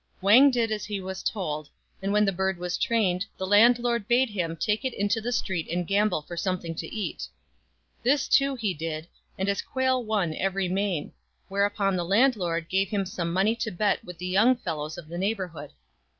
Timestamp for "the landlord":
3.37-4.07, 11.97-12.67